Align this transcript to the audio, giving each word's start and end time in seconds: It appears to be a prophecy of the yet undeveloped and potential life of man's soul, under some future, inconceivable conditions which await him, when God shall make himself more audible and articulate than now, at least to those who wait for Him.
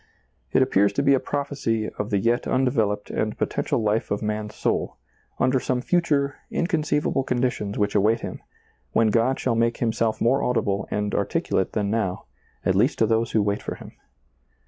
It 0.51 0.63
appears 0.63 0.93
to 0.93 1.03
be 1.03 1.13
a 1.13 1.19
prophecy 1.19 1.87
of 1.99 2.09
the 2.09 2.17
yet 2.17 2.47
undeveloped 2.47 3.11
and 3.11 3.37
potential 3.37 3.83
life 3.83 4.09
of 4.09 4.23
man's 4.23 4.55
soul, 4.55 4.97
under 5.37 5.59
some 5.59 5.79
future, 5.79 6.37
inconceivable 6.49 7.21
conditions 7.21 7.77
which 7.77 7.93
await 7.93 8.21
him, 8.21 8.41
when 8.93 9.09
God 9.09 9.39
shall 9.39 9.53
make 9.53 9.77
himself 9.77 10.19
more 10.19 10.41
audible 10.41 10.87
and 10.89 11.13
articulate 11.13 11.73
than 11.73 11.91
now, 11.91 12.25
at 12.65 12.73
least 12.73 12.97
to 12.97 13.05
those 13.05 13.33
who 13.33 13.43
wait 13.43 13.61
for 13.61 13.75
Him. 13.75 13.91